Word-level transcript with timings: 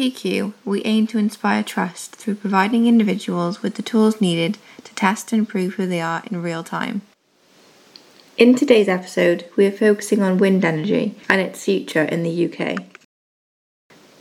TiiQu, 0.00 0.54
we 0.64 0.82
aim 0.86 1.06
to 1.08 1.18
inspire 1.18 1.62
trust 1.62 2.16
through 2.16 2.36
providing 2.36 2.86
individuals 2.86 3.62
with 3.62 3.74
the 3.74 3.82
tools 3.82 4.18
needed 4.18 4.56
to 4.84 4.94
test 4.94 5.30
and 5.30 5.46
prove 5.46 5.74
who 5.74 5.84
they 5.84 6.00
are 6.00 6.22
in 6.30 6.40
real 6.40 6.64
time. 6.64 7.02
In 8.38 8.54
today's 8.54 8.88
episode, 8.88 9.44
we 9.56 9.66
are 9.66 9.70
focusing 9.70 10.22
on 10.22 10.38
wind 10.38 10.64
energy 10.64 11.16
and 11.28 11.42
its 11.42 11.66
future 11.66 12.04
in 12.04 12.22
the 12.22 12.46
UK. 12.46 12.82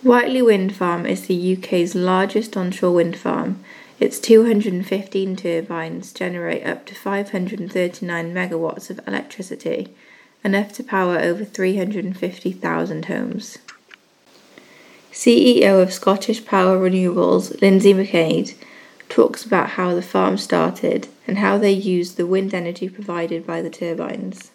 Whitelee 0.03 0.45
Wind 0.45 0.75
Farm 0.75 1.05
is 1.05 1.27
the 1.27 1.57
UK's 1.57 1.95
largest 1.95 2.57
onshore 2.57 2.95
wind 2.95 3.15
farm. 3.15 3.63
Its 4.01 4.19
215 4.19 5.37
turbines 5.37 6.11
generate 6.11 6.65
up 6.67 6.85
to 6.87 6.93
539 6.93 8.33
megawatts 8.33 8.89
of 8.89 8.99
electricity, 9.07 9.95
enough 10.43 10.73
to 10.73 10.83
power 10.83 11.19
over 11.19 11.45
350,000 11.45 13.05
homes. 13.05 13.59
CEO 15.19 15.81
of 15.81 15.91
Scottish 15.91 16.45
Power 16.45 16.79
Renewables, 16.79 17.59
Lindsay 17.61 17.93
McQuade, 17.93 18.55
talks 19.09 19.43
about 19.43 19.71
how 19.71 19.93
the 19.93 20.01
farm 20.01 20.37
started 20.37 21.09
and 21.27 21.39
how 21.39 21.57
they 21.57 21.73
used 21.73 22.15
the 22.15 22.25
wind 22.25 22.53
energy 22.53 22.87
provided 22.87 23.45
by 23.45 23.61
the 23.61 23.69
turbines. 23.69 24.51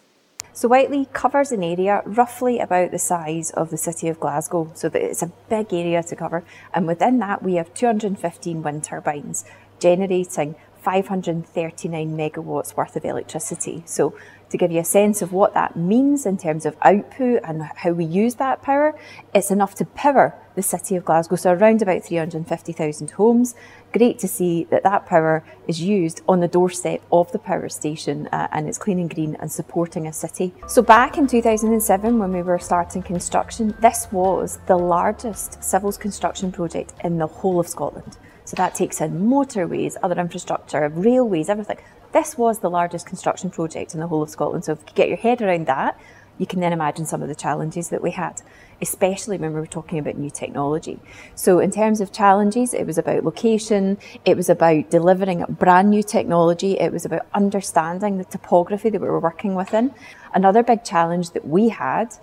So 0.54 0.70
Whitelee 0.70 1.12
covers 1.12 1.52
an 1.52 1.62
area 1.62 2.00
roughly 2.06 2.60
about 2.60 2.92
the 2.92 2.98
size 2.98 3.50
of 3.50 3.68
the 3.68 3.76
city 3.76 4.08
of 4.08 4.18
Glasgow, 4.18 4.70
so 4.72 4.88
that 4.88 5.02
it's 5.02 5.20
a 5.20 5.32
big 5.50 5.70
area 5.70 6.02
to 6.02 6.16
cover. 6.16 6.44
And 6.72 6.86
within 6.86 7.18
that, 7.18 7.42
we 7.42 7.56
have 7.56 7.74
215 7.74 8.62
wind 8.62 8.84
turbines 8.84 9.44
generating 9.78 10.54
539 10.80 12.16
megawatts 12.16 12.74
worth 12.74 12.96
of 12.96 13.04
electricity. 13.04 13.82
So 13.84 14.16
to 14.54 14.58
give 14.58 14.70
you 14.70 14.78
a 14.78 14.84
sense 14.84 15.20
of 15.20 15.32
what 15.32 15.52
that 15.54 15.74
means 15.74 16.24
in 16.24 16.36
terms 16.36 16.64
of 16.64 16.76
output 16.82 17.40
and 17.42 17.60
how 17.74 17.90
we 17.90 18.04
use 18.04 18.36
that 18.36 18.62
power, 18.62 18.96
it's 19.34 19.50
enough 19.50 19.74
to 19.74 19.84
power 19.84 20.32
the 20.54 20.62
city 20.62 20.94
of 20.94 21.04
Glasgow, 21.04 21.34
so 21.34 21.50
around 21.50 21.82
about 21.82 22.04
350,000 22.04 23.10
homes. 23.10 23.56
Great 23.92 24.20
to 24.20 24.28
see 24.28 24.62
that 24.70 24.84
that 24.84 25.06
power 25.06 25.42
is 25.66 25.80
used 25.80 26.22
on 26.28 26.38
the 26.38 26.46
doorstep 26.46 27.02
of 27.10 27.32
the 27.32 27.38
power 27.40 27.68
station 27.68 28.28
uh, 28.28 28.46
and 28.52 28.68
it's 28.68 28.78
clean 28.78 29.00
and 29.00 29.12
green 29.12 29.36
and 29.40 29.50
supporting 29.50 30.06
a 30.06 30.12
city. 30.12 30.54
So 30.68 30.82
back 30.82 31.18
in 31.18 31.26
2007 31.26 32.16
when 32.16 32.32
we 32.32 32.42
were 32.42 32.60
starting 32.60 33.02
construction, 33.02 33.74
this 33.80 34.06
was 34.12 34.60
the 34.68 34.76
largest 34.76 35.64
civils 35.64 35.98
construction 35.98 36.52
project 36.52 36.92
in 37.02 37.18
the 37.18 37.26
whole 37.26 37.58
of 37.58 37.66
Scotland. 37.66 38.18
So 38.44 38.54
that 38.54 38.76
takes 38.76 39.00
in 39.00 39.26
motorways, 39.26 39.96
other 40.00 40.20
infrastructure, 40.20 40.88
railways, 40.90 41.48
everything. 41.48 41.78
This 42.14 42.38
was 42.38 42.60
the 42.60 42.70
largest 42.70 43.06
construction 43.06 43.50
project 43.50 43.92
in 43.92 43.98
the 43.98 44.06
whole 44.06 44.22
of 44.22 44.30
Scotland. 44.30 44.64
So 44.64 44.72
if 44.72 44.78
you 44.86 44.94
get 44.94 45.08
your 45.08 45.16
head 45.16 45.42
around 45.42 45.66
that, 45.66 46.00
you 46.38 46.46
can 46.46 46.60
then 46.60 46.72
imagine 46.72 47.06
some 47.06 47.22
of 47.22 47.28
the 47.28 47.34
challenges 47.34 47.88
that 47.88 48.02
we 48.02 48.12
had, 48.12 48.40
especially 48.80 49.36
when 49.36 49.52
we 49.52 49.58
were 49.58 49.66
talking 49.66 49.98
about 49.98 50.16
new 50.16 50.30
technology. 50.30 51.00
So, 51.34 51.58
in 51.58 51.72
terms 51.72 52.00
of 52.00 52.12
challenges, 52.12 52.72
it 52.72 52.86
was 52.86 52.98
about 52.98 53.24
location, 53.24 53.98
it 54.24 54.36
was 54.36 54.48
about 54.48 54.90
delivering 54.90 55.44
brand 55.48 55.90
new 55.90 56.02
technology, 56.02 56.78
it 56.78 56.92
was 56.92 57.04
about 57.04 57.26
understanding 57.34 58.18
the 58.18 58.24
topography 58.24 58.90
that 58.90 59.00
we 59.00 59.08
were 59.08 59.20
working 59.20 59.54
within. 59.54 59.92
Another 60.34 60.62
big 60.62 60.82
challenge 60.82 61.30
that 61.30 61.46
we 61.46 61.68
had 61.68 62.14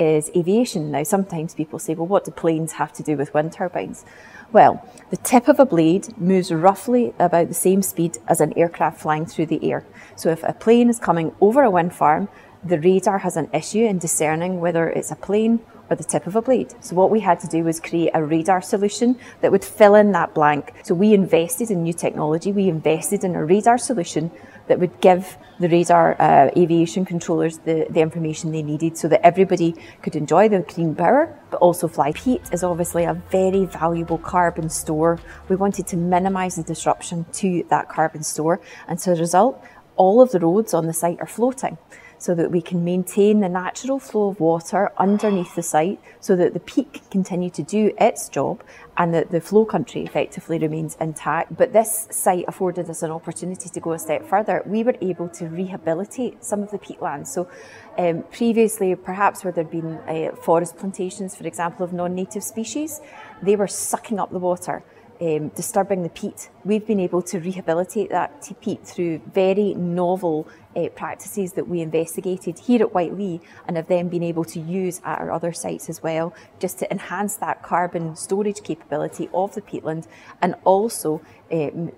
is 0.00 0.30
aviation. 0.34 0.90
Now, 0.90 1.02
sometimes 1.02 1.54
people 1.54 1.78
say, 1.78 1.94
well, 1.94 2.06
what 2.06 2.24
do 2.24 2.30
planes 2.30 2.72
have 2.72 2.92
to 2.94 3.02
do 3.02 3.16
with 3.16 3.34
wind 3.34 3.52
turbines? 3.52 4.04
Well, 4.52 4.84
the 5.10 5.16
tip 5.16 5.46
of 5.46 5.60
a 5.60 5.66
blade 5.66 6.18
moves 6.18 6.50
roughly 6.50 7.14
about 7.20 7.48
the 7.48 7.54
same 7.54 7.82
speed 7.82 8.18
as 8.26 8.40
an 8.40 8.56
aircraft 8.56 9.00
flying 9.00 9.26
through 9.26 9.46
the 9.46 9.70
air. 9.70 9.84
So 10.16 10.30
if 10.30 10.42
a 10.42 10.52
plane 10.52 10.88
is 10.88 10.98
coming 10.98 11.32
over 11.40 11.62
a 11.62 11.70
wind 11.70 11.94
farm, 11.94 12.28
the 12.64 12.80
radar 12.80 13.18
has 13.18 13.36
an 13.36 13.48
issue 13.54 13.84
in 13.84 13.98
discerning 13.98 14.60
whether 14.60 14.88
it's 14.88 15.10
a 15.10 15.16
plane 15.16 15.60
or 15.88 15.96
the 15.96 16.04
tip 16.04 16.26
of 16.26 16.36
a 16.36 16.42
blade. 16.42 16.74
So 16.80 16.94
what 16.94 17.10
we 17.10 17.20
had 17.20 17.40
to 17.40 17.46
do 17.46 17.64
was 17.64 17.80
create 17.80 18.10
a 18.14 18.22
radar 18.22 18.62
solution 18.62 19.18
that 19.40 19.50
would 19.52 19.64
fill 19.64 19.94
in 19.94 20.12
that 20.12 20.34
blank. 20.34 20.72
So 20.82 20.94
we 20.94 21.14
invested 21.14 21.70
in 21.70 21.82
new 21.82 21.92
technology. 21.92 22.52
We 22.52 22.68
invested 22.68 23.24
in 23.24 23.34
a 23.34 23.44
radar 23.44 23.78
solution 23.78 24.30
that 24.70 24.78
would 24.78 25.00
give 25.00 25.36
the 25.58 25.68
radar 25.68 26.16
uh, 26.20 26.48
aviation 26.56 27.04
controllers 27.04 27.58
the, 27.58 27.86
the 27.90 28.00
information 28.00 28.52
they 28.52 28.62
needed 28.62 28.96
so 28.96 29.08
that 29.08 29.20
everybody 29.26 29.74
could 30.00 30.14
enjoy 30.14 30.48
the 30.48 30.60
green 30.60 30.94
power 30.94 31.36
but 31.50 31.56
also 31.58 31.88
fly. 31.88 32.12
Peat 32.12 32.40
is 32.52 32.62
obviously 32.62 33.02
a 33.02 33.14
very 33.30 33.64
valuable 33.64 34.16
carbon 34.16 34.68
store. 34.70 35.18
We 35.48 35.56
wanted 35.56 35.88
to 35.88 35.96
minimise 35.96 36.54
the 36.54 36.62
disruption 36.62 37.26
to 37.32 37.64
that 37.68 37.88
carbon 37.88 38.22
store 38.22 38.60
and 38.86 39.00
so 39.00 39.10
as 39.12 39.18
a 39.18 39.22
result 39.22 39.62
all 39.96 40.22
of 40.22 40.30
the 40.30 40.38
roads 40.38 40.72
on 40.72 40.86
the 40.86 40.94
site 40.94 41.18
are 41.20 41.26
floating 41.26 41.76
so 42.20 42.34
that 42.34 42.50
we 42.50 42.60
can 42.60 42.84
maintain 42.84 43.40
the 43.40 43.48
natural 43.48 43.98
flow 43.98 44.28
of 44.28 44.38
water 44.38 44.92
underneath 44.98 45.54
the 45.54 45.62
site 45.62 45.98
so 46.20 46.36
that 46.36 46.52
the 46.52 46.60
can 46.60 46.84
continue 47.10 47.48
to 47.48 47.62
do 47.62 47.92
its 47.98 48.28
job 48.28 48.62
and 48.98 49.14
that 49.14 49.30
the 49.30 49.40
flow 49.40 49.64
country 49.64 50.02
effectively 50.02 50.58
remains 50.58 50.98
intact. 51.00 51.56
But 51.56 51.72
this 51.72 52.06
site 52.10 52.44
afforded 52.46 52.90
us 52.90 53.02
an 53.02 53.10
opportunity 53.10 53.70
to 53.70 53.80
go 53.80 53.92
a 53.92 53.98
step 53.98 54.28
further. 54.28 54.62
We 54.66 54.84
were 54.84 54.96
able 55.00 55.30
to 55.30 55.46
rehabilitate 55.46 56.44
some 56.44 56.62
of 56.62 56.70
the 56.70 56.78
peatlands. 56.78 57.28
So 57.28 57.48
um, 57.96 58.24
previously, 58.30 58.94
perhaps 58.94 59.42
where 59.42 59.52
there'd 59.54 59.70
been 59.70 59.96
uh, 60.06 60.36
forest 60.36 60.76
plantations, 60.76 61.34
for 61.34 61.46
example, 61.46 61.84
of 61.84 61.94
non-native 61.94 62.44
species, 62.44 63.00
they 63.42 63.56
were 63.56 63.66
sucking 63.66 64.18
up 64.20 64.30
the 64.30 64.38
water. 64.38 64.84
Um, 65.22 65.48
disturbing 65.48 66.02
the 66.02 66.08
peat. 66.08 66.48
We've 66.64 66.86
been 66.86 66.98
able 66.98 67.20
to 67.24 67.38
rehabilitate 67.40 68.08
that 68.08 68.50
peat 68.62 68.86
through 68.86 69.20
very 69.34 69.74
novel 69.74 70.48
uh, 70.76 70.88
practices 70.90 71.52
that 71.54 71.68
we 71.68 71.80
investigated 71.80 72.58
here 72.58 72.82
at 72.82 72.92
Whitelee 72.92 73.40
and 73.66 73.76
have 73.76 73.88
then 73.88 74.08
been 74.08 74.22
able 74.22 74.44
to 74.44 74.60
use 74.60 75.00
at 75.04 75.18
our 75.18 75.30
other 75.30 75.52
sites 75.52 75.88
as 75.88 76.02
well, 76.02 76.34
just 76.58 76.78
to 76.78 76.90
enhance 76.90 77.36
that 77.36 77.62
carbon 77.62 78.16
storage 78.16 78.62
capability 78.62 79.28
of 79.34 79.54
the 79.54 79.62
peatland 79.62 80.06
and 80.40 80.54
also 80.64 81.20
um, 81.52 81.90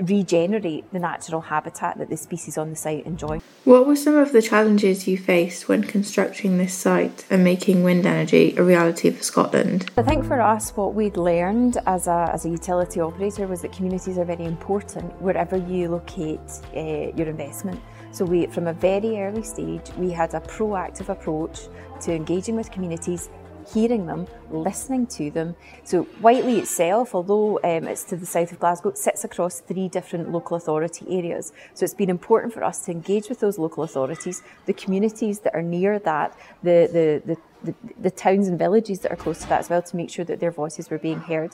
regenerate 0.00 0.92
the 0.92 0.98
natural 0.98 1.40
habitat 1.40 1.98
that 1.98 2.08
the 2.08 2.16
species 2.16 2.58
on 2.58 2.70
the 2.70 2.76
site 2.76 3.06
enjoy. 3.06 3.40
What 3.64 3.86
were 3.86 3.96
some 3.96 4.16
of 4.16 4.32
the 4.32 4.42
challenges 4.42 5.06
you 5.06 5.16
faced 5.16 5.68
when 5.68 5.84
constructing 5.84 6.58
this 6.58 6.74
site 6.74 7.24
and 7.30 7.44
making 7.44 7.84
wind 7.84 8.06
energy 8.06 8.54
a 8.56 8.62
reality 8.62 9.10
for 9.10 9.22
Scotland? 9.22 9.90
I 9.96 10.02
think 10.02 10.24
for 10.24 10.40
us, 10.40 10.70
what 10.76 10.94
we'd 10.94 11.16
learned 11.16 11.78
as 11.86 12.06
a, 12.08 12.30
as 12.32 12.44
a 12.44 12.48
utility 12.48 13.00
operator 13.00 13.46
was 13.46 13.62
that 13.62 13.72
communities 13.72 14.18
are 14.18 14.24
very 14.24 14.44
important 14.44 15.20
wherever 15.22 15.56
you 15.56 15.88
locate 15.88 16.40
uh, 16.76 16.80
your 17.16 17.28
investment. 17.28 17.80
So 18.16 18.24
we, 18.24 18.46
from 18.46 18.66
a 18.66 18.72
very 18.72 19.20
early 19.20 19.42
stage, 19.42 19.90
we 19.98 20.10
had 20.10 20.32
a 20.32 20.40
proactive 20.40 21.10
approach 21.10 21.68
to 22.00 22.14
engaging 22.14 22.56
with 22.56 22.70
communities, 22.70 23.28
hearing 23.74 24.06
them, 24.06 24.26
listening 24.50 25.06
to 25.08 25.30
them. 25.30 25.54
So 25.84 26.04
Whitelee 26.22 26.60
itself, 26.60 27.14
although 27.14 27.60
um, 27.62 27.84
it's 27.84 28.04
to 28.04 28.16
the 28.16 28.24
south 28.24 28.52
of 28.52 28.58
Glasgow, 28.58 28.94
sits 28.94 29.24
across 29.24 29.60
three 29.60 29.88
different 29.88 30.32
local 30.32 30.56
authority 30.56 31.04
areas. 31.10 31.52
So 31.74 31.84
it's 31.84 31.92
been 31.92 32.08
important 32.08 32.54
for 32.54 32.64
us 32.64 32.86
to 32.86 32.90
engage 32.90 33.28
with 33.28 33.40
those 33.40 33.58
local 33.58 33.82
authorities, 33.82 34.42
the 34.64 34.72
communities 34.72 35.40
that 35.40 35.54
are 35.54 35.60
near 35.60 35.98
that, 35.98 36.34
the, 36.62 36.88
the, 36.90 37.34
the 37.34 37.40
the, 37.64 37.74
the, 37.98 38.10
towns 38.10 38.48
and 38.48 38.58
villages 38.58 39.00
that 39.00 39.10
are 39.10 39.16
close 39.16 39.40
to 39.40 39.48
that 39.48 39.60
as 39.60 39.70
well 39.70 39.82
to 39.82 39.96
make 39.96 40.10
sure 40.10 40.24
that 40.26 40.40
their 40.40 40.52
voices 40.52 40.88
were 40.88 40.98
being 40.98 41.18
heard. 41.18 41.50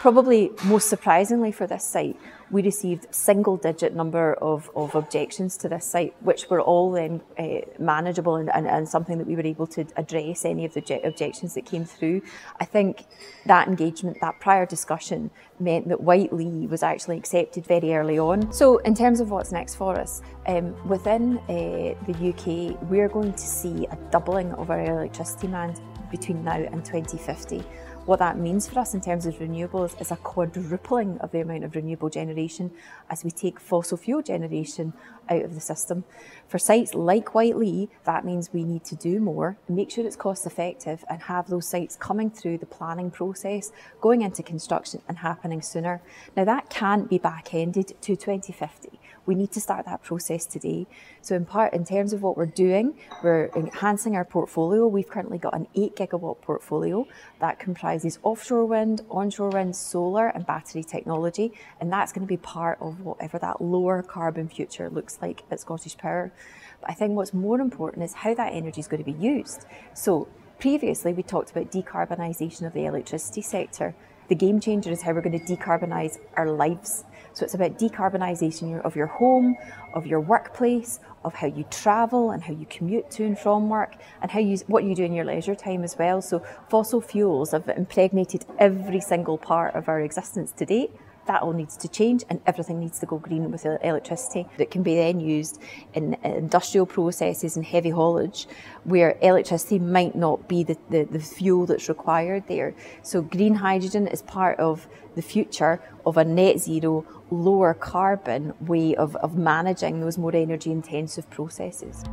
Probably 0.00 0.50
most 0.64 0.88
surprisingly 0.90 1.50
for 1.50 1.66
this 1.66 1.82
site, 1.82 2.16
we 2.50 2.62
received 2.62 3.06
single 3.12 3.56
digit 3.56 3.94
number 3.94 4.34
of, 4.34 4.70
of 4.76 4.94
objections 4.94 5.56
to 5.56 5.68
this 5.68 5.86
site, 5.86 6.14
which 6.20 6.50
were 6.50 6.60
all 6.60 6.92
then 6.92 7.22
uh, 7.38 7.60
manageable 7.78 8.36
and, 8.36 8.50
and, 8.54 8.66
and, 8.66 8.86
something 8.88 9.16
that 9.16 9.26
we 9.26 9.34
were 9.34 9.46
able 9.46 9.66
to 9.66 9.86
address 9.96 10.44
any 10.44 10.64
of 10.64 10.74
the 10.74 11.00
objections 11.04 11.54
that 11.54 11.64
came 11.64 11.84
through. 11.86 12.20
I 12.60 12.66
think 12.66 13.06
that 13.46 13.66
engagement, 13.66 14.18
that 14.20 14.40
prior 14.40 14.66
discussion, 14.66 15.30
meant 15.58 15.88
that 15.88 15.98
Whitelee 15.98 16.68
was 16.68 16.82
actually 16.82 17.16
accepted 17.16 17.64
very 17.66 17.94
early 17.94 18.18
on. 18.18 18.52
So, 18.52 18.78
in 18.78 18.94
terms 18.94 19.20
of 19.20 19.30
what's 19.30 19.52
next 19.52 19.76
for 19.76 19.98
us, 19.98 20.20
um, 20.46 20.76
within 20.86 21.38
uh, 21.48 21.94
the 22.06 22.28
UK, 22.28 22.80
we're 22.90 23.08
going 23.08 23.32
to 23.32 23.38
see 23.38 23.86
a 23.90 23.96
doubling 24.10 24.52
of 24.52 24.70
our 24.70 24.84
electricity 24.84 25.46
demand 25.46 25.80
between 26.10 26.44
now 26.44 26.56
and 26.56 26.84
2050. 26.84 27.64
What 28.06 28.18
that 28.18 28.36
means 28.36 28.68
for 28.68 28.80
us 28.80 28.92
in 28.92 29.00
terms 29.00 29.24
of 29.24 29.36
renewables 29.36 29.98
is 29.98 30.10
a 30.10 30.16
quadrupling 30.16 31.16
of 31.20 31.30
the 31.30 31.40
amount 31.40 31.64
of 31.64 31.74
renewable 31.74 32.10
generation 32.10 32.70
as 33.08 33.24
we 33.24 33.30
take 33.30 33.58
fossil 33.58 33.96
fuel 33.96 34.20
generation 34.20 34.92
out 35.30 35.40
of 35.40 35.54
the 35.54 35.60
system. 35.60 36.04
For 36.46 36.58
sites 36.58 36.92
like 36.92 37.32
Whitelee, 37.32 37.88
that 38.04 38.26
means 38.26 38.52
we 38.52 38.62
need 38.62 38.84
to 38.84 38.94
do 38.94 39.20
more, 39.20 39.56
make 39.70 39.90
sure 39.90 40.04
it's 40.04 40.16
cost 40.16 40.44
effective, 40.44 41.02
and 41.08 41.22
have 41.22 41.48
those 41.48 41.66
sites 41.66 41.96
coming 41.96 42.30
through 42.30 42.58
the 42.58 42.66
planning 42.66 43.10
process, 43.10 43.72
going 44.02 44.20
into 44.20 44.42
construction, 44.42 45.00
and 45.08 45.18
happening 45.18 45.62
sooner. 45.62 46.02
Now, 46.36 46.44
that 46.44 46.68
can't 46.68 47.08
be 47.08 47.16
back 47.16 47.54
ended 47.54 47.94
to 48.02 48.16
2050 48.16 49.00
we 49.26 49.34
need 49.34 49.52
to 49.52 49.60
start 49.60 49.86
that 49.86 50.02
process 50.02 50.44
today. 50.44 50.86
So 51.22 51.34
in 51.34 51.44
part, 51.44 51.72
in 51.72 51.84
terms 51.84 52.12
of 52.12 52.22
what 52.22 52.36
we're 52.36 52.46
doing, 52.46 52.94
we're 53.22 53.50
enhancing 53.56 54.16
our 54.16 54.24
portfolio. 54.24 54.86
We've 54.86 55.08
currently 55.08 55.38
got 55.38 55.54
an 55.54 55.66
eight 55.74 55.96
gigawatt 55.96 56.40
portfolio 56.40 57.06
that 57.40 57.58
comprises 57.58 58.18
offshore 58.22 58.66
wind, 58.66 59.02
onshore 59.10 59.50
wind, 59.50 59.76
solar 59.76 60.28
and 60.28 60.46
battery 60.46 60.84
technology. 60.84 61.52
And 61.80 61.92
that's 61.92 62.12
going 62.12 62.26
to 62.26 62.28
be 62.28 62.36
part 62.36 62.78
of 62.80 63.00
whatever 63.00 63.38
that 63.38 63.60
lower 63.60 64.02
carbon 64.02 64.48
future 64.48 64.90
looks 64.90 65.18
like 65.22 65.44
at 65.50 65.60
Scottish 65.60 65.96
Power. 65.96 66.32
But 66.80 66.90
I 66.90 66.94
think 66.94 67.12
what's 67.12 67.32
more 67.32 67.60
important 67.60 68.04
is 68.04 68.14
how 68.14 68.34
that 68.34 68.52
energy 68.52 68.80
is 68.80 68.88
going 68.88 69.02
to 69.02 69.10
be 69.10 69.18
used. 69.18 69.64
So 69.94 70.28
Previously, 70.58 71.12
we 71.12 71.22
talked 71.22 71.50
about 71.50 71.70
decarbonisation 71.70 72.66
of 72.66 72.72
the 72.72 72.86
electricity 72.86 73.42
sector. 73.42 73.94
The 74.28 74.34
game 74.34 74.60
changer 74.60 74.90
is 74.90 75.02
how 75.02 75.12
we're 75.12 75.20
going 75.20 75.38
to 75.38 75.56
decarbonise 75.56 76.18
our 76.36 76.50
lives. 76.50 77.04
So 77.34 77.44
it's 77.44 77.54
about 77.54 77.78
decarbonisation 77.78 78.80
of 78.82 78.96
your 78.96 79.06
home, 79.06 79.56
of 79.92 80.06
your 80.06 80.20
workplace, 80.20 81.00
of 81.24 81.34
how 81.34 81.48
you 81.48 81.64
travel 81.70 82.30
and 82.30 82.42
how 82.42 82.52
you 82.52 82.64
commute 82.66 83.10
to 83.12 83.24
and 83.24 83.38
from 83.38 83.68
work, 83.68 83.96
and 84.22 84.30
how 84.30 84.40
you 84.40 84.56
what 84.66 84.84
you 84.84 84.94
do 84.94 85.04
in 85.04 85.12
your 85.12 85.24
leisure 85.24 85.54
time 85.54 85.82
as 85.82 85.98
well. 85.98 86.22
So 86.22 86.42
fossil 86.68 87.00
fuels 87.00 87.50
have 87.50 87.68
impregnated 87.68 88.46
every 88.58 89.00
single 89.00 89.36
part 89.36 89.74
of 89.74 89.88
our 89.88 90.00
existence 90.00 90.52
to 90.52 90.64
date. 90.64 90.92
That 91.26 91.42
all 91.42 91.52
needs 91.52 91.76
to 91.78 91.88
change, 91.88 92.22
and 92.28 92.40
everything 92.46 92.80
needs 92.80 92.98
to 93.00 93.06
go 93.06 93.18
green 93.18 93.50
with 93.50 93.64
electricity. 93.64 94.46
It 94.58 94.70
can 94.70 94.82
be 94.82 94.94
then 94.94 95.20
used 95.20 95.60
in 95.94 96.14
industrial 96.22 96.86
processes 96.86 97.56
and 97.56 97.64
heavy 97.64 97.90
haulage, 97.90 98.46
where 98.84 99.16
electricity 99.22 99.78
might 99.78 100.14
not 100.14 100.48
be 100.48 100.62
the, 100.62 100.76
the, 100.90 101.04
the 101.04 101.18
fuel 101.18 101.66
that's 101.66 101.88
required 101.88 102.44
there. 102.48 102.74
So, 103.02 103.22
green 103.22 103.54
hydrogen 103.54 104.06
is 104.06 104.22
part 104.22 104.58
of 104.58 104.86
the 105.14 105.22
future 105.22 105.80
of 106.04 106.16
a 106.16 106.24
net 106.24 106.58
zero, 106.58 107.06
lower 107.30 107.74
carbon 107.74 108.52
way 108.60 108.94
of, 108.94 109.16
of 109.16 109.36
managing 109.36 110.00
those 110.00 110.18
more 110.18 110.34
energy 110.34 110.70
intensive 110.70 111.28
processes. 111.30 112.04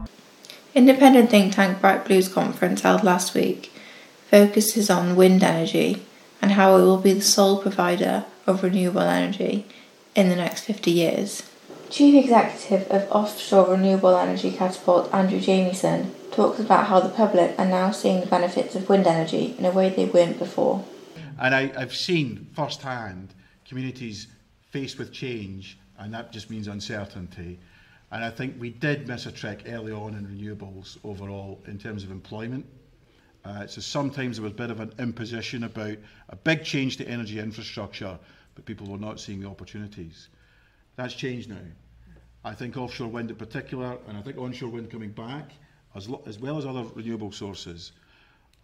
Independent 0.73 1.29
think 1.29 1.53
tank 1.53 1.81
Bright 1.81 2.05
Blues 2.05 2.29
conference 2.29 2.81
held 2.81 3.03
last 3.03 3.33
week 3.33 3.71
focuses 4.29 4.89
on 4.89 5.17
wind 5.17 5.43
energy 5.43 6.01
and 6.41 6.51
how 6.51 6.77
it 6.77 6.81
will 6.81 6.97
be 6.97 7.13
the 7.13 7.21
sole 7.21 7.61
provider 7.61 8.25
of 8.47 8.63
renewable 8.63 9.01
energy 9.01 9.65
in 10.15 10.29
the 10.29 10.35
next 10.35 10.61
50 10.65 10.91
years. 10.91 11.43
Chief 11.89 12.23
Executive 12.23 12.89
of 12.89 13.11
Offshore 13.11 13.71
Renewable 13.71 14.15
Energy 14.15 14.51
Catapult, 14.51 15.13
Andrew 15.13 15.39
Jamieson, 15.39 16.15
talks 16.31 16.59
about 16.59 16.87
how 16.87 17.01
the 17.01 17.09
public 17.09 17.53
are 17.59 17.65
now 17.65 17.91
seeing 17.91 18.21
the 18.21 18.27
benefits 18.27 18.75
of 18.75 18.87
wind 18.87 19.05
energy 19.05 19.55
in 19.57 19.65
a 19.65 19.71
way 19.71 19.89
they 19.89 20.05
weren't 20.05 20.39
before. 20.39 20.85
And 21.39 21.53
I, 21.53 21.71
I've 21.77 21.93
seen 21.93 22.47
firsthand 22.53 23.33
communities 23.67 24.27
faced 24.69 24.97
with 24.97 25.11
change, 25.11 25.77
and 25.99 26.13
that 26.13 26.31
just 26.31 26.49
means 26.49 26.67
uncertainty. 26.67 27.59
And 28.11 28.23
I 28.23 28.29
think 28.29 28.55
we 28.59 28.69
did 28.69 29.07
miss 29.07 29.25
a 29.25 29.31
trick 29.31 29.63
early 29.67 29.91
on 29.91 30.13
in 30.15 30.25
renewables 30.25 30.97
overall 31.03 31.61
in 31.67 31.77
terms 31.77 32.03
of 32.03 32.11
employment. 32.11 32.65
Uh, 33.43 33.65
so 33.65 33.81
sometimes 33.81 34.37
there 34.37 34.43
was 34.43 34.51
a 34.51 34.55
bit 34.55 34.69
of 34.69 34.79
an 34.79 34.93
imposition 34.99 35.63
about 35.63 35.97
a 36.29 36.35
big 36.35 36.63
change 36.63 36.97
to 36.97 37.07
energy 37.07 37.39
infrastructure, 37.39 38.17
but 38.55 38.65
people 38.65 38.87
were 38.87 38.99
not 38.99 39.19
seeing 39.19 39.39
the 39.39 39.47
opportunities. 39.47 40.29
That's 40.95 41.13
changed 41.13 41.49
now. 41.49 41.57
I 42.43 42.53
think 42.53 42.77
offshore 42.77 43.07
wind 43.07 43.29
in 43.29 43.35
particular, 43.35 43.97
and 44.07 44.17
I 44.17 44.21
think 44.21 44.37
onshore 44.37 44.69
wind 44.69 44.91
coming 44.91 45.11
back, 45.11 45.51
as, 45.95 46.09
as 46.25 46.39
well 46.39 46.57
as 46.57 46.65
other 46.65 46.83
renewable 46.95 47.31
sources, 47.31 47.91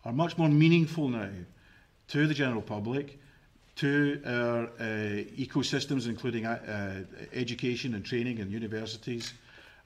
are 0.06 0.14
much 0.14 0.38
more 0.38 0.50
meaningful 0.50 1.10
now 1.10 1.30
to 2.10 2.28
the 2.28 2.34
general 2.34 2.62
public, 2.62 3.20
to 3.76 4.22
our 4.26 4.64
uh, 4.80 5.24
ecosystems, 5.38 6.08
including 6.08 6.46
uh, 6.46 7.04
education 7.34 7.94
and 7.94 8.04
training 8.04 8.40
and 8.40 8.52
universities, 8.52 9.34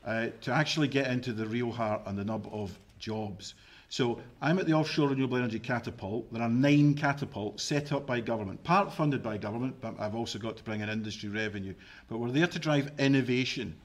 uh, 0.05 0.27
to 0.41 0.51
actually 0.51 0.87
get 0.87 1.07
into 1.07 1.33
the 1.33 1.45
real 1.45 1.71
heart 1.71 2.01
and 2.05 2.17
the 2.17 2.25
nub 2.25 2.47
of 2.51 2.77
jobs. 2.99 3.53
So 3.89 4.21
I'm 4.41 4.57
at 4.57 4.67
the 4.67 4.73
Offshore 4.73 5.09
Renewable 5.09 5.37
Energy 5.37 5.59
Catapult. 5.59 6.31
There 6.31 6.41
are 6.41 6.49
nine 6.49 6.93
catapults 6.93 7.61
set 7.61 7.91
up 7.91 8.07
by 8.07 8.21
government, 8.21 8.63
part 8.63 8.93
funded 8.93 9.21
by 9.21 9.37
government, 9.37 9.75
but 9.81 9.99
I've 9.99 10.15
also 10.15 10.39
got 10.39 10.55
to 10.57 10.63
bring 10.63 10.79
in 10.79 10.87
industry 10.87 11.27
revenue. 11.27 11.73
But 12.07 12.19
we're 12.19 12.31
there 12.31 12.47
to 12.47 12.59
drive 12.59 12.91
innovation 12.99 13.75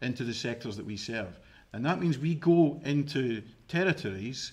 into 0.00 0.22
the 0.22 0.32
sectors 0.32 0.76
that 0.76 0.86
we 0.86 0.96
serve. 0.96 1.38
And 1.72 1.84
that 1.86 2.00
means 2.00 2.18
we 2.18 2.36
go 2.36 2.80
into 2.84 3.42
territories 3.66 4.52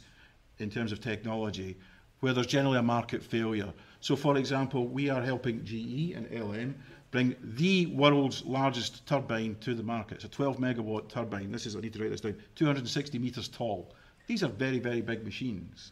in 0.57 0.69
terms 0.69 0.92
of 0.92 1.01
technology 1.01 1.78
where 2.22 2.34
there's 2.34 2.48
generally 2.48 2.80
a 2.80 2.84
market 2.84 3.24
failure. 3.24 3.72
So, 4.01 4.16
for 4.16 4.38
example, 4.38 4.88
we 4.88 5.10
are 5.10 5.22
helping 5.22 5.63
GE 5.63 6.16
and 6.16 6.28
LM 6.31 6.75
bring 7.12 7.36
the 7.42 7.88
world's 7.88 8.46
largest 8.46 9.06
turbine 9.08 9.56
to 9.62 9.74
the 9.74 9.84
market. 9.84 10.16
It's 10.16 10.26
a 10.26 10.30
12 10.30 10.58
megawatt 10.58 11.10
turbine. 11.10 11.52
This 11.52 11.66
is, 11.66 11.76
I 11.76 11.80
need 11.80 11.94
to 11.94 12.02
write 12.02 12.12
this 12.12 12.22
down, 12.22 12.36
260 12.56 13.18
meters 13.20 13.48
tall. 13.48 13.94
These 14.28 14.44
are 14.44 14.48
very, 14.50 14.80
very 14.80 15.02
big 15.02 15.24
machines. 15.24 15.92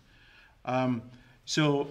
Um, 0.66 1.02
so 1.46 1.88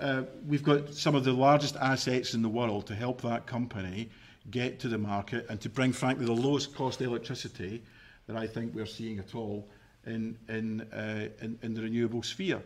uh, 0.00 0.22
we've 0.46 0.62
got 0.62 0.92
some 0.92 1.14
of 1.14 1.24
the 1.24 1.32
largest 1.32 1.76
assets 1.76 2.34
in 2.34 2.42
the 2.42 2.48
world 2.48 2.86
to 2.88 2.94
help 2.94 3.20
that 3.22 3.46
company 3.46 4.10
get 4.50 4.78
to 4.80 4.88
the 4.88 4.98
market 4.98 5.46
and 5.48 5.60
to 5.60 5.68
bring, 5.68 5.92
frankly, 5.92 6.26
the 6.26 6.32
lowest 6.32 6.74
cost 6.74 7.00
electricity 7.00 7.82
that 8.26 8.36
I 8.36 8.46
think 8.46 8.74
we're 8.74 8.86
seeing 8.86 9.18
at 9.18 9.34
all 9.34 9.68
in, 10.06 10.36
in, 10.48 10.80
uh, 10.92 11.28
in, 11.40 11.58
in 11.62 11.74
the 11.74 11.82
renewable 11.82 12.22
sphere. 12.22 12.60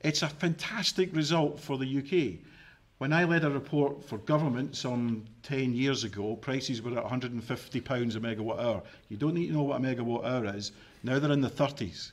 It's 0.00 0.22
a 0.22 0.28
fantastic 0.28 1.14
result 1.14 1.60
for 1.60 1.78
the 1.78 1.98
UK. 1.98 2.44
When 3.02 3.12
I 3.12 3.24
led 3.24 3.42
a 3.42 3.50
report 3.50 4.04
for 4.04 4.18
government 4.18 4.76
some 4.76 5.24
10 5.42 5.74
years 5.74 6.04
ago, 6.04 6.36
prices 6.36 6.80
were 6.80 6.96
at 6.96 7.04
£150 7.04 7.34
a 7.34 8.20
megawatt 8.20 8.60
hour. 8.60 8.80
You 9.08 9.16
don't 9.16 9.34
need 9.34 9.48
to 9.48 9.54
know 9.54 9.64
what 9.64 9.80
a 9.80 9.82
megawatt 9.82 10.24
hour 10.24 10.54
is. 10.54 10.70
Now 11.02 11.18
they're 11.18 11.32
in 11.32 11.40
the 11.40 11.50
30s. 11.50 12.12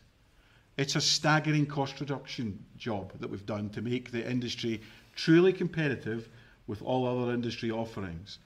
It's 0.77 0.95
a 0.95 1.01
staggering 1.01 1.67
cost 1.67 1.99
reduction 1.99 2.65
job 2.75 3.13
that 3.19 3.29
we've 3.29 3.45
done 3.45 3.69
to 3.69 3.83
make 3.83 4.09
the 4.09 4.27
industry 4.27 4.81
truly 5.15 5.53
competitive 5.53 6.27
with 6.65 6.81
all 6.81 7.05
other 7.05 7.35
industry 7.35 7.69
offerings. 7.69 8.39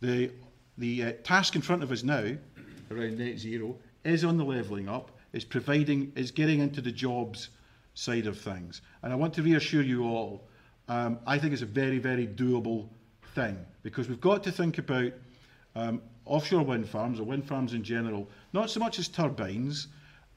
The, 0.00 0.30
the 0.78 1.02
uh, 1.02 1.12
task 1.24 1.56
in 1.56 1.62
front 1.62 1.82
of 1.82 1.90
us 1.90 2.04
now, 2.04 2.36
around 2.92 3.18
net 3.18 3.40
zero, 3.40 3.76
is 4.04 4.22
on 4.22 4.36
the 4.36 4.44
levelling 4.44 4.88
up, 4.88 5.10
is 5.32 5.44
providing, 5.44 6.12
is 6.14 6.30
getting 6.30 6.60
into 6.60 6.80
the 6.80 6.92
jobs 6.92 7.48
side 7.94 8.28
of 8.28 8.38
things. 8.38 8.82
And 9.02 9.12
I 9.12 9.16
want 9.16 9.34
to 9.34 9.42
reassure 9.42 9.82
you 9.82 10.04
all, 10.04 10.44
um, 10.88 11.18
I 11.26 11.38
think 11.38 11.52
it's 11.52 11.62
a 11.62 11.66
very, 11.66 11.98
very 11.98 12.26
doable 12.26 12.88
thing 13.34 13.58
because 13.82 14.08
we've 14.08 14.20
got 14.20 14.42
to 14.44 14.52
think 14.52 14.78
about 14.78 15.12
um, 15.74 16.02
offshore 16.24 16.62
wind 16.62 16.88
farms 16.88 17.18
or 17.18 17.24
wind 17.24 17.46
farms 17.46 17.72
in 17.72 17.82
general, 17.82 18.28
not 18.52 18.70
so 18.70 18.80
much 18.80 18.98
as 18.98 19.08
turbines, 19.08 19.88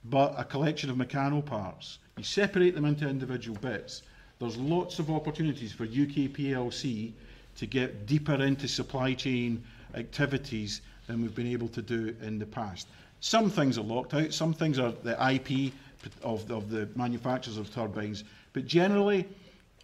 but 0.05 0.33
a 0.37 0.43
collection 0.43 0.89
of 0.89 0.97
mechanical 0.97 1.41
parts. 1.41 1.99
You 2.17 2.23
separate 2.23 2.75
them 2.75 2.85
into 2.85 3.07
individual 3.07 3.57
bits. 3.59 4.03
There's 4.39 4.57
lots 4.57 4.99
of 4.99 5.09
opportunities 5.09 5.73
for 5.73 5.83
UK 5.83 6.31
PLC 6.31 7.13
to 7.57 7.65
get 7.65 8.05
deeper 8.05 8.35
into 8.35 8.67
supply 8.67 9.13
chain 9.13 9.63
activities 9.95 10.81
than 11.07 11.21
we've 11.21 11.35
been 11.35 11.47
able 11.47 11.69
to 11.69 11.81
do 11.81 12.15
in 12.21 12.37
the 12.39 12.45
past. 12.45 12.87
Some 13.19 13.49
things 13.49 13.77
are 13.77 13.83
locked 13.83 14.13
out, 14.13 14.33
some 14.33 14.53
things 14.53 14.77
are 14.77 14.91
the 15.03 15.13
IP 15.33 15.73
of, 16.21 16.49
of 16.51 16.69
the 16.69 16.87
manufacturers 16.95 17.57
of 17.57 17.73
turbines, 17.73 18.23
but 18.53 18.65
generally 18.65 19.27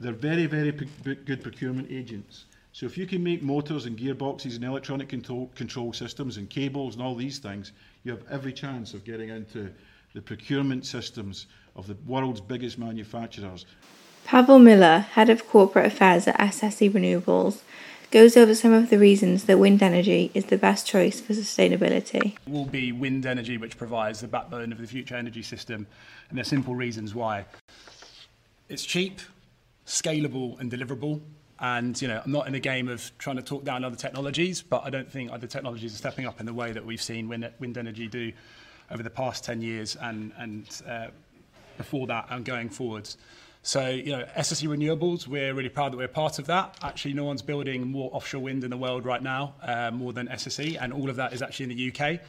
they're 0.02 0.14
very, 0.14 0.46
very 0.46 0.72
good 0.72 1.44
procurement 1.44 1.92
agents. 1.92 2.46
So 2.74 2.86
if 2.86 2.98
you 2.98 3.06
can 3.06 3.24
make 3.24 3.44
motors 3.44 3.86
and 3.86 3.98
gearboxes 3.98 4.56
and 4.56 4.64
electronic 4.64 5.10
control, 5.10 5.52
control 5.56 5.94
systems 5.94 6.38
and 6.38 6.50
cables 6.50 6.96
and 6.96 7.04
all 7.04 7.16
these 7.16 7.38
things, 7.38 7.74
you 8.04 8.12
have 8.12 8.24
every 8.30 8.54
chance 8.54 8.94
of 8.94 9.04
getting 9.04 9.30
into 9.30 9.70
the 10.14 10.22
procurement 10.22 10.86
systems 10.86 11.48
of 11.76 11.88
the 11.88 11.98
world's 12.08 12.42
biggest 12.42 12.78
manufacturers. 12.78 13.66
Pavel 14.26 14.60
Miller, 14.60 15.00
Head 15.00 15.30
of 15.30 15.48
Corporate 15.48 15.86
Affairs 15.86 16.28
at 16.28 16.38
SSE 16.40 16.92
Renewables, 16.92 17.62
goes 18.12 18.36
over 18.36 18.54
some 18.54 18.74
of 18.74 18.90
the 18.90 19.00
reasons 19.00 19.46
that 19.46 19.58
wind 19.58 19.82
energy 19.82 20.32
is 20.34 20.46
the 20.46 20.58
best 20.58 20.86
choice 20.86 21.22
for 21.22 21.34
sustainability. 21.34 22.34
It 22.46 22.52
will 22.52 22.66
be 22.66 22.92
wind 22.92 23.26
energy 23.26 23.58
which 23.58 23.78
provides 23.78 24.22
the 24.22 24.28
backbone 24.28 24.72
of 24.72 24.80
the 24.80 24.88
future 24.88 25.16
energy 25.16 25.44
system, 25.44 25.88
and 26.30 26.38
there 26.38 26.42
are 26.42 26.46
simple 26.46 26.76
reasons 26.76 27.16
why. 27.16 27.46
It's 28.68 28.86
cheap, 28.86 29.22
scalable, 29.86 30.60
and 30.60 30.72
deliverable. 30.72 31.22
And 31.60 32.00
you 32.02 32.08
know, 32.08 32.22
I'm 32.24 32.32
not 32.32 32.48
in 32.48 32.56
a 32.56 32.60
game 32.60 32.88
of 32.88 33.12
trying 33.20 33.36
to 33.36 33.44
talk 33.44 33.64
down 33.64 33.84
other 33.84 33.96
technologies, 33.96 34.62
but 34.62 34.84
I 34.84 34.90
don't 34.90 35.10
think 35.10 35.32
other 35.32 35.48
technologies 35.48 35.94
are 35.94 35.98
stepping 35.98 36.26
up 36.26 36.40
in 36.40 36.46
the 36.46 36.54
way 36.54 36.72
that 36.72 36.86
we've 36.86 37.02
seen 37.02 37.28
wind, 37.28 37.50
wind 37.60 37.78
energy 37.78 38.08
do 38.08 38.32
over 38.90 39.04
the 39.04 39.10
past 39.10 39.46
10 39.46 39.62
years 39.62 39.96
and, 40.02 40.34
and 40.38 40.82
uh, 40.88 41.08
before 41.78 42.08
that 42.08 42.28
and 42.30 42.44
going 42.44 42.70
forwards. 42.70 43.18
So, 43.64 43.90
you 43.90 44.12
know, 44.12 44.26
SSE 44.36 44.68
Renewables, 44.68 45.28
we're 45.28 45.54
really 45.54 45.70
proud 45.70 45.94
that 45.94 45.98
we're 45.98 46.08
part 46.08 46.40
of 46.40 46.48
that. 46.48 46.76
Actually, 46.82 47.14
no 47.14 47.26
one's 47.26 47.44
building 47.44 47.88
more 47.88 48.10
offshore 48.12 48.42
wind 48.42 48.64
in 48.64 48.72
the 48.72 48.78
world 48.78 49.06
right 49.06 49.22
now, 49.22 49.54
uh, 49.62 49.92
more 49.92 50.14
than 50.14 50.28
SSE, 50.30 50.78
and 50.82 50.92
all 50.92 51.12
of 51.12 51.16
that 51.18 51.32
is 51.32 51.44
actually 51.44 51.72
in 51.72 51.78
the 51.78 51.94
UK. 51.94 52.20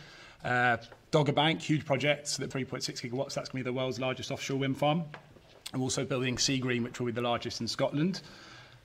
Uh, 0.45 0.77
Dogger 1.11 1.33
Bank, 1.33 1.63
huge 1.63 1.87
project, 1.87 2.29
so 2.29 2.43
3.6 2.45 2.83
gigawatts, 2.85 3.33
that's 3.33 3.49
going 3.49 3.51
to 3.51 3.55
be 3.55 3.63
the 3.63 3.73
world's 3.73 3.99
largest 3.99 4.31
offshore 4.31 4.59
wind 4.59 4.77
farm. 4.77 5.05
I'm 5.73 5.83
also 5.83 6.05
building 6.05 6.37
Seagreen, 6.37 6.83
which 6.83 7.01
will 7.01 7.07
be 7.07 7.13
the 7.13 7.23
largest 7.23 7.61
in 7.61 7.69
Scotland. 7.69 8.21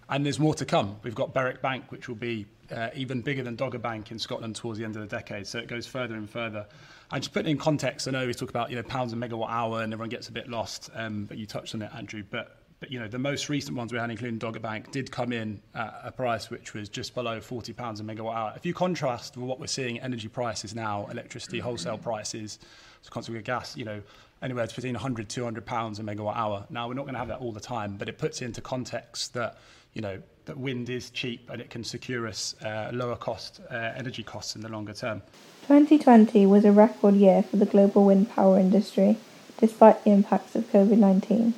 And 0.10 0.26
there's 0.26 0.40
more 0.40 0.54
to 0.56 0.66
come. 0.66 0.96
We've 1.04 1.16
got 1.16 1.34
Berwick 1.34 1.62
Bank, 1.62 1.92
which 1.92 2.08
will 2.08 2.16
be 2.16 2.46
uh, 2.72 2.90
even 2.96 3.22
bigger 3.22 3.44
than 3.44 3.56
Dogger 3.56 3.80
Bank 3.80 4.12
in 4.12 4.20
Scotland 4.20 4.56
towards 4.56 4.80
the 4.80 4.86
end 4.86 4.96
of 4.96 5.02
the 5.02 5.08
decade. 5.08 5.48
So 5.48 5.60
it 5.60 5.68
goes 5.68 5.86
further 5.86 6.16
and 6.16 6.30
further. 6.30 6.66
And 7.12 7.22
just 7.22 7.34
putting 7.34 7.52
in 7.52 7.58
context, 7.58 8.08
I 8.08 8.12
know 8.12 8.26
we 8.26 8.34
talk 8.34 8.50
about 8.50 8.70
you 8.70 8.78
know 8.78 8.84
pounds 8.84 9.12
a 9.14 9.16
megawatt 9.16 9.50
hour 9.50 9.82
and 9.82 9.92
everyone 9.92 10.10
gets 10.10 10.30
a 10.30 10.32
bit 10.32 10.50
lost, 10.50 10.90
um, 10.94 11.26
but 11.26 11.38
you 11.38 11.46
touched 11.46 11.76
on 11.76 11.82
it, 11.82 11.92
Andrew. 11.94 12.24
But 12.30 12.57
but 12.80 12.92
you 12.92 13.00
know 13.00 13.08
the 13.08 13.20
most 13.20 13.50
recent 13.50 13.76
ones 13.76 13.92
we 13.92 14.00
had, 14.00 14.10
including 14.10 14.38
Dogger 14.38 14.60
Bank, 14.60 14.92
did 14.92 15.12
come 15.12 15.32
in 15.32 15.62
at 15.74 16.02
a 16.04 16.12
price 16.12 16.50
which 16.50 16.74
was 16.74 16.90
just 16.90 17.16
below 17.16 17.42
forty 17.42 17.74
pounds 17.74 18.00
a 18.00 18.04
megawatt 18.04 18.36
hour. 18.36 18.54
If 18.56 18.66
you 18.66 18.74
contrast 18.74 19.36
with 19.36 19.46
what 19.46 19.60
we're 19.60 19.68
seeing 19.68 20.00
energy 20.00 20.28
prices 20.28 20.76
now, 20.76 21.08
electricity 21.08 21.60
wholesale 21.60 21.98
prices, 21.98 22.60
so 23.02 23.10
consequently 23.10 23.44
gas, 23.44 23.76
you 23.76 23.86
know 23.86 24.02
anywhere 24.42 24.68
between 24.68 24.94
100 24.94 25.30
200 25.30 25.66
pounds 25.66 26.00
a 26.00 26.04
megawatt 26.04 26.36
hour. 26.36 26.66
Now 26.70 26.88
we're 26.88 26.94
not 26.94 27.04
going 27.04 27.14
to 27.14 27.20
have 27.20 27.30
that 27.30 27.40
all 27.40 27.52
the 27.52 27.60
time, 27.60 27.98
but 27.98 28.08
it 28.08 28.20
puts 28.20 28.42
into 28.42 28.62
context 28.62 29.34
that 29.34 29.58
you 29.94 30.02
know 30.02 30.22
that 30.46 30.58
wind 30.58 30.90
is 30.90 31.10
cheap 31.10 31.50
and 31.50 31.60
it 31.60 31.70
can 31.70 31.84
secure 31.84 32.28
us 32.28 32.56
uh, 32.64 32.92
lower 32.94 33.16
cost 33.16 33.60
uh, 33.72 33.74
energy 33.96 34.24
costs 34.24 34.56
in 34.56 34.62
the 34.62 34.70
longer 34.70 34.94
term. 34.94 35.22
2020 35.68 36.46
was 36.46 36.64
a 36.64 36.72
record 36.72 37.16
year 37.16 37.44
for 37.44 37.58
the 37.58 37.66
global 37.66 38.06
wind 38.06 38.30
power 38.30 38.60
industry, 38.60 39.18
despite 39.60 40.04
the 40.04 40.12
impacts 40.12 40.56
of 40.56 40.72
COVID 40.72 40.98
19 40.98 41.54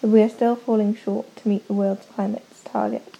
but 0.00 0.10
we 0.10 0.22
are 0.22 0.28
still 0.28 0.56
falling 0.56 0.94
short 0.94 1.34
to 1.36 1.48
meet 1.48 1.66
the 1.66 1.72
world's 1.72 2.06
climate 2.06 2.46
targets. 2.64 3.18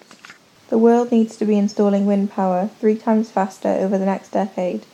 The 0.69 0.77
world 0.77 1.11
needs 1.11 1.35
to 1.37 1.45
be 1.45 1.57
installing 1.57 2.05
wind 2.05 2.31
power 2.31 2.69
three 2.79 2.95
times 2.95 3.29
faster 3.29 3.69
over 3.69 3.97
the 3.97 4.05
next 4.05 4.29
decade 4.29 4.85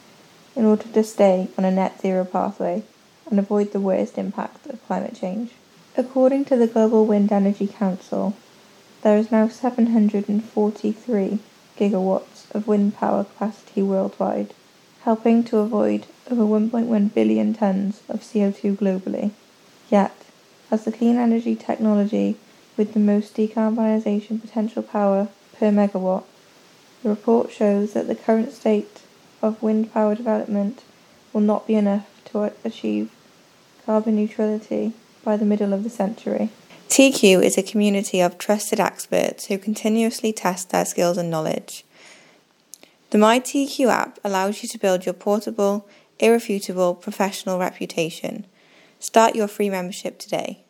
in 0.56 0.66
order 0.66 0.86
to 0.86 1.04
stay 1.04 1.50
on 1.58 1.66
a 1.66 1.72
net 1.72 2.02
zero 2.02 2.26
pathway 2.26 2.84
and 3.30 3.38
avoid 3.38 3.72
the 3.72 3.80
worst 3.80 4.18
impacts 4.18 4.66
of 4.68 4.86
climate 4.88 5.16
change. 5.16 5.52
According 5.96 6.46
to 6.46 6.56
the 6.56 6.68
Global 6.68 7.06
Wind 7.06 7.32
Energy 7.32 7.68
Council, 7.68 8.36
there 9.04 9.18
is 9.18 9.32
now 9.32 9.48
743 9.48 11.40
gigawatts 11.78 12.56
of 12.56 12.68
wind 12.68 12.96
power 12.96 13.24
capacity 13.24 13.82
worldwide, 13.82 14.54
helping 15.04 15.44
to 15.44 15.60
avoid 15.60 16.08
over 16.30 16.44
1.1 16.44 17.14
billion 17.14 17.54
tonnes 17.54 18.02
of 18.10 18.22
CO2 18.22 18.76
globally. 18.76 19.32
Yet, 19.90 20.16
as 20.72 20.86
the 20.86 20.92
clean 20.92 21.18
energy 21.18 21.56
technology 21.56 22.36
with 22.76 22.94
the 22.94 23.00
most 23.00 23.36
decarbonisation 23.36 24.40
potential 24.40 24.84
power 24.84 25.28
per 25.58 25.72
megawatt. 25.72 26.24
The 27.04 27.10
report 27.10 27.52
shows 27.52 27.94
that 27.94 28.08
the 28.08 28.16
current 28.16 28.52
state 28.52 29.02
of 29.42 29.62
wind 29.62 29.94
power 29.94 30.16
development 30.16 30.84
will 31.34 31.42
not 31.42 31.68
be 31.68 31.76
enough 31.76 32.08
to 32.26 32.52
achieve 32.64 33.12
carbon 33.86 34.16
neutrality 34.16 34.94
by 35.24 35.38
the 35.38 35.46
middle 35.46 35.74
of 35.74 35.84
the 35.84 35.90
century. 35.90 36.50
TiiQu 36.90 37.44
is 37.44 37.58
a 37.58 37.64
community 37.64 38.22
of 38.22 38.38
trusted 38.38 38.80
experts 38.80 39.46
who 39.46 39.58
continuously 39.58 40.32
test 40.32 40.70
their 40.70 40.86
skills 40.86 41.18
and 41.18 41.30
knowledge. 41.30 41.84
The 43.10 43.18
My 43.18 43.40
TiiQu 43.40 43.88
app 43.88 44.20
allows 44.24 44.64
you 44.64 44.70
to 44.70 44.80
build 44.80 45.06
your 45.06 45.14
portable, 45.14 45.88
irrefutable 46.20 46.96
professional 46.96 47.60
reputation 47.60 48.46
Start 49.00 49.36
your 49.36 49.48
free 49.48 49.70
membership 49.70 50.20
today. 50.20 50.64